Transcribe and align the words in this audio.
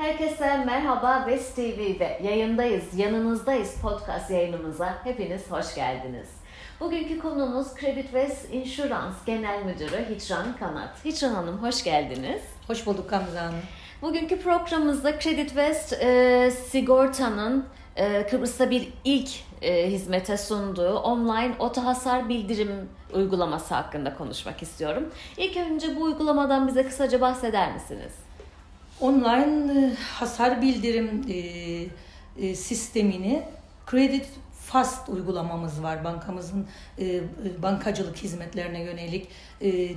Herkese 0.00 0.64
merhaba 0.64 1.24
West 1.28 1.56
TV 1.56 2.00
ve 2.00 2.20
yayındayız, 2.22 2.84
yanınızdayız 2.98 3.74
podcast 3.82 4.30
yayınımıza. 4.30 4.98
Hepiniz 5.04 5.50
hoş 5.50 5.74
geldiniz. 5.74 6.28
Bugünkü 6.80 7.18
konumuz 7.18 7.66
Credit 7.80 8.04
West 8.04 8.54
Insurance 8.54 9.16
Genel 9.26 9.64
Müdürü 9.64 10.14
Hicran 10.14 10.56
Kanat. 10.56 11.04
Hicran 11.04 11.34
Hanım 11.34 11.62
hoş 11.62 11.84
geldiniz. 11.84 12.42
Hoş 12.66 12.86
bulduk 12.86 13.10
Gamze 13.10 13.38
Hanım. 13.38 13.60
Bugünkü 14.02 14.42
programımızda 14.42 15.18
Credit 15.18 15.48
West 15.48 15.92
e, 15.92 16.50
sigortanın 16.50 17.66
e, 17.96 18.26
Kıbrıs'ta 18.26 18.70
bir 18.70 18.88
ilk 19.04 19.30
e, 19.62 19.90
hizmete 19.90 20.36
sunduğu 20.36 20.98
online 20.98 21.54
oto 21.58 21.84
hasar 21.84 22.28
bildirim 22.28 22.88
uygulaması 23.14 23.74
hakkında 23.74 24.14
konuşmak 24.14 24.62
istiyorum. 24.62 25.10
İlk 25.36 25.56
önce 25.56 25.96
bu 25.96 26.02
uygulamadan 26.02 26.68
bize 26.68 26.86
kısaca 26.86 27.20
bahseder 27.20 27.72
misiniz? 27.72 28.29
Online 29.00 29.72
e, 29.72 29.94
hasar 29.94 30.62
bildirim 30.62 31.26
e, 31.28 31.36
e, 32.46 32.54
sistemini 32.54 33.42
Credit 33.90 34.26
Fast 34.66 35.08
uygulamamız 35.08 35.82
var. 35.82 36.04
Bankamızın 36.04 36.66
bankacılık 37.62 38.16
hizmetlerine 38.16 38.82
yönelik 38.82 39.28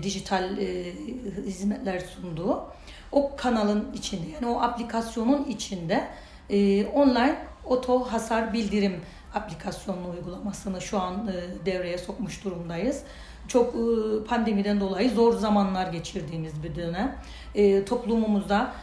dijital 0.03 0.57
hizmetler 1.45 1.99
sunduğu. 1.99 2.63
O 3.11 3.35
kanalın 3.35 3.93
içinde 3.93 4.25
yani 4.33 4.45
o 4.45 4.61
aplikasyonun 4.61 5.45
içinde 5.45 6.07
online 6.93 7.37
oto 7.65 7.99
hasar 7.99 8.53
bildirim 8.53 9.01
aplikasyonlu 9.35 10.09
uygulamasını 10.09 10.81
şu 10.81 10.99
an 10.99 11.27
e, 11.27 11.65
devreye 11.65 11.97
sokmuş 11.97 12.45
durumdayız. 12.45 13.03
Çok 13.47 13.75
e, 13.75 13.79
pandemiden 14.27 14.79
dolayı 14.79 15.09
zor 15.09 15.33
zamanlar 15.33 15.91
geçirdiğimiz 15.91 16.63
bir 16.63 16.75
dönem. 16.75 17.15
E, 17.55 17.85
toplumumuzda 17.85 18.73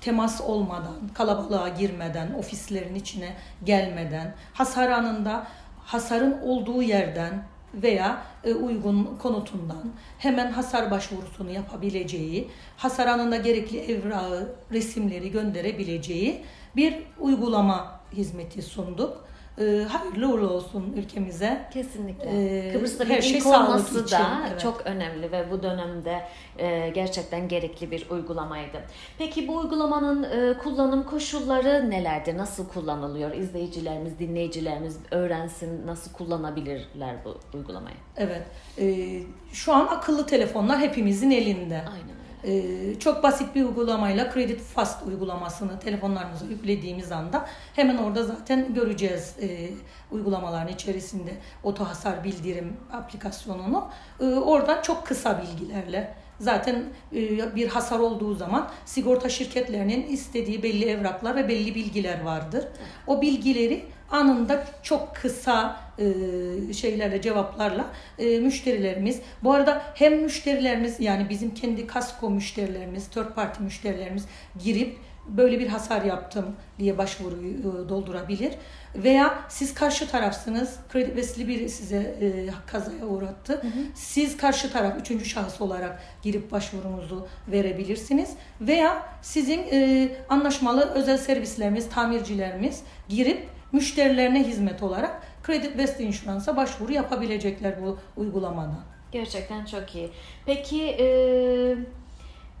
temas 0.00 0.40
olmadan, 0.40 1.08
kalabalığa 1.14 1.68
girmeden, 1.68 2.34
ofislerin 2.34 2.94
içine 2.94 3.36
gelmeden, 3.64 4.34
hasar 4.52 4.88
anında 4.88 5.46
hasarın 5.84 6.40
olduğu 6.42 6.82
yerden 6.82 7.42
veya 7.74 8.22
uygun 8.44 9.18
konutundan 9.22 9.92
hemen 10.18 10.52
hasar 10.52 10.90
başvurusunu 10.90 11.50
yapabileceği, 11.50 12.50
hasar 12.76 13.06
anında 13.06 13.36
gerekli 13.36 13.78
evrağı, 13.78 14.48
resimleri 14.72 15.30
gönderebileceği 15.30 16.44
bir 16.76 17.02
uygulama 17.18 18.00
hizmeti 18.12 18.62
sunduk. 18.62 19.30
E, 19.58 19.86
hayırlı 19.88 20.32
uğurlu 20.32 20.50
olsun 20.50 20.92
ülkemize. 20.96 21.68
Kesinlikle. 21.72 22.30
Ee, 22.68 22.72
Kıbrıs'ta 22.72 23.08
bir 23.08 23.22
şey 23.22 23.38
ilk 23.38 23.46
olması 23.46 24.04
için, 24.04 24.16
da 24.16 24.42
evet. 24.50 24.60
çok 24.60 24.86
önemli 24.86 25.32
ve 25.32 25.50
bu 25.50 25.62
dönemde 25.62 26.22
e, 26.58 26.88
gerçekten 26.94 27.48
gerekli 27.48 27.90
bir 27.90 28.10
uygulamaydı. 28.10 28.82
Peki 29.18 29.48
bu 29.48 29.56
uygulamanın 29.56 30.22
e, 30.22 30.58
kullanım 30.58 31.02
koşulları 31.02 31.90
nelerdir? 31.90 32.38
Nasıl 32.38 32.68
kullanılıyor? 32.68 33.34
İzleyicilerimiz, 33.34 34.18
dinleyicilerimiz 34.18 34.98
öğrensin 35.10 35.86
nasıl 35.86 36.12
kullanabilirler 36.12 37.16
bu 37.24 37.58
uygulamayı? 37.58 37.96
Evet. 38.16 38.42
E, 38.78 39.18
şu 39.52 39.72
an 39.72 39.86
akıllı 39.86 40.26
telefonlar 40.26 40.80
hepimizin 40.80 41.30
elinde. 41.30 41.76
Aynen 41.76 42.19
Ee, 42.44 42.98
çok 43.00 43.22
basit 43.22 43.54
bir 43.54 43.64
uygulamayla 43.64 44.32
Credit 44.32 44.60
Fast 44.60 45.06
uygulamasını 45.06 45.80
telefonlarımıza 45.80 46.44
yüklediğimiz 46.44 47.12
anda 47.12 47.46
hemen 47.74 47.96
orada 47.96 48.24
zaten 48.24 48.74
göreceğiz 48.74 49.34
e, 49.42 49.70
uygulamaların 50.10 50.68
içerisinde 50.68 51.30
oto 51.62 51.84
hasar 51.84 52.24
bildirim 52.24 52.76
aplikasyonunu. 52.92 53.88
E, 54.20 54.24
oradan 54.24 54.82
çok 54.82 55.06
kısa 55.06 55.42
bilgilerle 55.42 56.14
zaten 56.40 56.84
e, 57.14 57.54
bir 57.56 57.68
hasar 57.68 57.98
olduğu 57.98 58.34
zaman 58.34 58.68
sigorta 58.84 59.28
şirketlerinin 59.28 60.06
istediği 60.06 60.62
belli 60.62 60.84
evraklar 60.84 61.36
ve 61.36 61.48
belli 61.48 61.74
bilgiler 61.74 62.22
vardır. 62.22 62.64
O 63.06 63.22
bilgileri 63.22 63.84
anında 64.10 64.64
çok 64.82 65.16
kısa 65.16 65.80
e, 65.98 66.72
şeylerle 66.72 67.22
cevaplarla 67.22 67.86
e, 68.18 68.40
müşterilerimiz. 68.40 69.20
Bu 69.42 69.52
arada 69.52 69.82
hem 69.94 70.22
müşterilerimiz 70.22 71.00
yani 71.00 71.28
bizim 71.28 71.54
kendi 71.54 71.86
kasko 71.86 72.30
müşterilerimiz 72.30 73.08
third 73.08 73.34
party 73.34 73.62
müşterilerimiz 73.62 74.24
girip 74.64 74.98
böyle 75.28 75.60
bir 75.60 75.68
hasar 75.68 76.02
yaptım 76.02 76.56
diye 76.78 76.98
başvuruyu 76.98 77.58
e, 77.58 77.88
doldurabilir. 77.88 78.52
Veya 78.94 79.44
siz 79.48 79.74
karşı 79.74 80.10
tarafsınız 80.10 80.76
kredi 80.88 81.16
vesili 81.16 81.48
biri 81.48 81.68
size 81.68 81.96
e, 81.96 82.48
kazaya 82.66 83.06
uğrattı. 83.06 83.62
Siz 83.94 84.36
karşı 84.36 84.72
taraf 84.72 85.00
üçüncü 85.00 85.24
şahıs 85.24 85.60
olarak 85.60 86.02
girip 86.22 86.52
başvurunuzu 86.52 87.28
verebilirsiniz. 87.48 88.30
Veya 88.60 89.02
sizin 89.22 89.66
e, 89.72 90.08
anlaşmalı 90.28 90.90
özel 90.94 91.18
servislerimiz 91.18 91.88
tamircilerimiz 91.88 92.82
girip 93.08 93.59
müşterilerine 93.72 94.44
hizmet 94.44 94.82
olarak 94.82 95.22
Credit 95.46 95.70
West 95.70 96.00
Insurance'a 96.00 96.56
başvuru 96.56 96.92
yapabilecekler 96.92 97.74
bu 97.82 97.98
uygulamadan. 98.16 98.80
Gerçekten 99.12 99.64
çok 99.64 99.94
iyi. 99.94 100.10
Peki 100.46 100.82
e, 100.84 101.06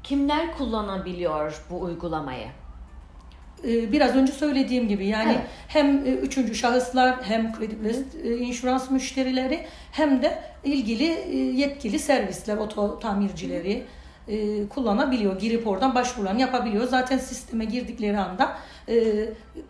kimler 0.02 0.56
kullanabiliyor 0.56 1.62
bu 1.70 1.80
uygulamayı? 1.80 2.46
Ee, 3.64 3.92
Biraz 3.92 4.16
önce 4.16 4.32
söylediğim 4.32 4.88
gibi 4.88 5.06
yani 5.06 5.32
Evet. 5.32 5.46
hem 5.68 6.06
e, 6.06 6.08
üçüncü 6.10 6.54
şahıslar 6.54 7.22
hem 7.22 7.52
Credit 7.54 7.82
West 7.82 8.14
e, 8.24 8.36
Insurance 8.38 8.84
müşterileri 8.90 9.66
hem 9.92 10.22
de 10.22 10.42
ilgili 10.64 11.04
e, 11.12 11.36
yetkili 11.36 11.98
servisler, 11.98 12.56
oto 12.56 12.98
tamircileri 12.98 13.84
e, 14.28 14.68
kullanabiliyor. 14.68 15.40
Girip 15.40 15.66
oradan 15.66 15.94
başvurularını 15.94 16.40
yapabiliyor. 16.40 16.88
Zaten 16.88 17.18
sisteme 17.18 17.64
girdikleri 17.64 18.18
anda 18.18 18.56
e, 18.88 18.94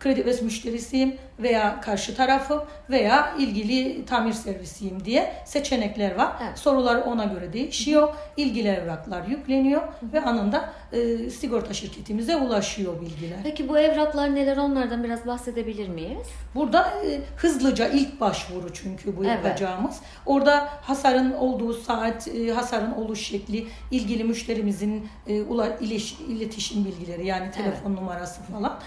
Credit 0.03 0.15
West 0.23 0.41
müşterisiyim 0.41 1.15
veya 1.39 1.81
karşı 1.81 2.15
tarafı 2.15 2.63
veya 2.89 3.35
ilgili 3.39 4.05
tamir 4.05 4.33
servisiyim 4.33 5.05
diye 5.05 5.33
seçenekler 5.45 6.15
var. 6.15 6.31
Evet. 6.47 6.59
Sorular 6.59 6.95
ona 7.01 7.23
göre 7.25 7.53
değişiyor. 7.53 8.13
İlgili 8.37 8.67
evraklar 8.67 9.25
yükleniyor 9.27 9.81
ve 10.13 10.21
anında 10.21 10.73
e, 10.93 11.29
sigorta 11.29 11.73
şirketimize 11.73 12.35
ulaşıyor 12.35 13.01
bilgiler. 13.01 13.37
Peki 13.43 13.69
bu 13.69 13.79
evraklar 13.79 14.35
neler 14.35 14.57
onlardan 14.57 15.03
biraz 15.03 15.27
bahsedebilir 15.27 15.87
miyiz? 15.89 16.27
Burada 16.55 16.81
e, 17.05 17.19
hızlıca 17.37 17.87
ilk 17.87 18.19
başvuru 18.21 18.73
çünkü 18.73 19.17
bu 19.17 19.25
Evet. 19.25 19.45
yapacağımız. 19.45 19.99
Orada 20.25 20.69
hasarın 20.81 21.33
olduğu 21.33 21.73
saat, 21.73 22.27
e, 22.27 22.51
hasarın 22.51 22.91
oluş 22.91 23.19
şekli, 23.27 23.67
ilgili 23.91 24.23
müşterimizin 24.23 25.07
e, 25.27 25.33
ula- 25.41 25.77
iliş- 25.79 26.25
iletişim 26.27 26.85
bilgileri 26.85 27.25
yani 27.25 27.51
telefon 27.51 27.95
numarası 27.95 28.41
falan 28.41 28.79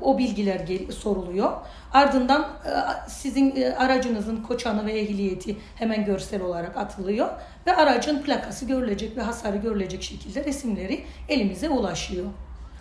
o 0.00 0.18
bilgiler 0.18 0.60
soruluyor. 0.90 1.52
Ardından 1.92 2.42
e, 2.42 2.70
sizin 3.10 3.56
e, 3.56 3.74
aracınızın 3.74 4.36
koçanı 4.36 4.86
ve 4.86 4.92
ehliyeti 4.92 5.56
hemen 5.76 6.04
görsel 6.04 6.42
olarak 6.42 6.76
atılıyor 6.76 7.28
ve 7.66 7.76
aracın 7.76 8.22
plakası 8.22 8.66
görülecek 8.66 9.16
ve 9.16 9.22
hasarı 9.22 9.56
görülecek 9.56 10.02
şekilde 10.02 10.44
resimleri 10.44 11.04
elimize 11.28 11.68
ulaşıyor. 11.68 12.26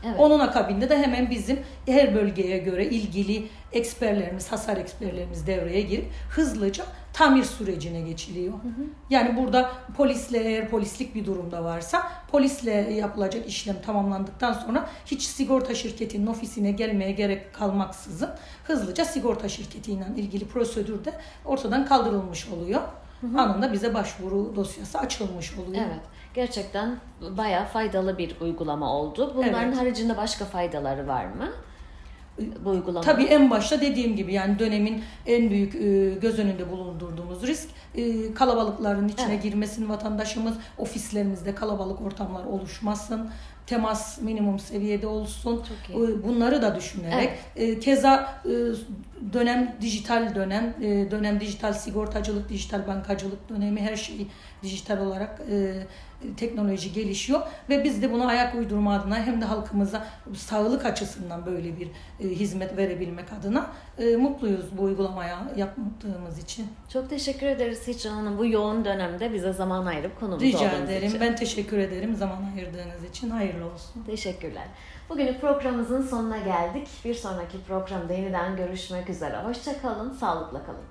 Evet. 0.05 0.19
Onun 0.19 0.39
akabinde 0.39 0.89
de 0.89 0.97
hemen 0.97 1.29
bizim 1.29 1.59
her 1.85 2.15
bölgeye 2.15 2.57
göre 2.57 2.85
ilgili 2.85 3.47
eksperlerimiz, 3.71 4.51
hasar 4.51 4.77
eksperlerimiz 4.77 5.47
devreye 5.47 5.81
girip 5.81 6.05
hızlıca 6.29 6.85
tamir 7.15 7.43
sürecine 7.43 8.01
geçiliyor. 8.01 8.53
Yani 9.09 9.37
burada 9.37 9.71
polisle 9.97 10.37
eğer 10.37 10.69
polislik 10.69 11.15
bir 11.15 11.25
durumda 11.25 11.63
varsa 11.63 12.11
polisle 12.31 12.71
yapılacak 12.71 13.47
işlem 13.47 13.81
tamamlandıktan 13.85 14.53
sonra 14.53 14.89
hiç 15.05 15.21
sigorta 15.21 15.75
şirketinin 15.75 16.27
ofisine 16.27 16.71
gelmeye 16.71 17.11
gerek 17.11 17.53
kalmaksızın 17.53 18.29
hızlıca 18.63 19.05
sigorta 19.05 19.49
şirketiyle 19.49 20.05
ilgili 20.17 20.47
prosedürde 20.47 21.13
ortadan 21.45 21.85
kaldırılmış 21.85 22.47
oluyor. 22.49 22.81
Anında 23.37 23.73
bize 23.73 23.93
başvuru 23.93 24.55
dosyası 24.55 24.99
açılmış 24.99 25.57
oluyor. 25.57 25.83
Evet. 25.87 26.01
Gerçekten 26.33 26.97
bayağı 27.37 27.65
faydalı 27.65 28.17
bir 28.17 28.35
uygulama 28.41 28.93
oldu. 28.93 29.33
Bunların 29.35 29.63
Evet. 29.67 29.77
haricinde 29.77 30.17
başka 30.17 30.45
faydaları 30.45 31.07
var 31.07 31.25
mı? 31.25 31.47
Bu. 32.65 33.01
Tabii 33.01 33.23
en 33.23 33.49
başta 33.49 33.81
dediğim 33.81 34.15
gibi 34.15 34.33
yani 34.33 34.59
dönemin 34.59 35.03
en 35.25 35.49
büyük 35.49 35.75
e, 35.75 36.19
göz 36.21 36.39
önünde 36.39 36.71
bulundurduğumuz 36.71 37.43
risk 37.47 37.69
e, 37.95 38.33
kalabalıkların 38.33 39.07
içine 39.07 39.33
Evet. 39.33 39.43
girmesin 39.43 39.89
vatandaşımız, 39.89 40.53
ofislerimizde 40.77 41.55
kalabalık 41.55 42.01
ortamlar 42.01 42.45
oluşmasın, 42.45 43.29
temas 43.67 44.21
minimum 44.21 44.59
seviyede 44.59 45.07
olsun. 45.07 45.55
Çok 45.57 45.95
iyi. 45.97 46.03
E, 46.03 46.23
Bunları 46.23 46.61
da 46.61 46.75
düşünerek 46.75 47.29
e, 47.55 47.79
keza 47.79 48.41
e, 48.45 48.53
dönem 49.33 49.75
dijital 49.81 50.35
dönem, 50.35 50.73
e, 50.81 51.11
dönem 51.11 51.39
dijital 51.39 51.73
sigortacılık, 51.73 52.49
dijital 52.49 52.87
bankacılık 52.87 53.49
dönemi 53.49 53.81
her 53.81 53.95
şey 53.95 54.27
dijital 54.63 54.97
olarak 54.97 55.41
teknoloji 56.37 56.93
gelişiyor 56.93 57.41
ve 57.69 57.83
biz 57.83 58.01
de 58.01 58.11
buna 58.11 58.25
ayak 58.27 58.55
uydurma 58.55 58.95
adına 58.95 59.15
hem 59.25 59.41
de 59.41 59.45
halkımıza 59.45 60.05
sağlık 60.35 60.85
açısından 60.85 61.45
böyle 61.45 61.79
bir 61.79 61.87
e, 62.19 62.29
hizmet 62.29 62.77
verebilmek 62.77 63.25
adına 63.39 63.67
e, 63.99 64.15
mutluyuz 64.15 64.65
bu 64.77 64.83
uygulamaya 64.83 65.39
yaptığımız 65.57 66.39
için. 66.43 66.67
Çok 66.93 67.09
teşekkür 67.09 67.47
ederiz 67.47 67.87
Hicran 67.87 68.11
Hanım 68.13 68.37
bu 68.37 68.45
yoğun 68.45 68.85
dönemde 68.85 69.33
bize 69.33 69.53
zaman 69.53 69.85
ayırıp 69.85 70.19
konumuz 70.19 70.41
Rica 70.43 70.71
ederim. 70.71 71.07
için. 71.07 71.21
Ben 71.21 71.35
teşekkür 71.35 71.77
ederim 71.77 72.15
zaman 72.15 72.37
ayırdığınız 72.55 73.09
için. 73.09 73.29
Hayırlı 73.29 73.54
hayırlı 73.55 73.73
olsun. 73.73 74.03
Teşekkürler. 74.03 74.67
Bugünün 75.09 75.39
programımızın 75.39 76.01
sonuna 76.01 76.37
geldik. 76.37 76.87
Bir 77.05 77.13
sonraki 77.13 77.63
programda 77.63 78.13
yeniden 78.13 78.55
görüşmek 78.57 79.09
üzere. 79.09 79.37
Hoşçakalın, 79.37 80.13
sağlıkla 80.13 80.65
kalın. 80.65 80.85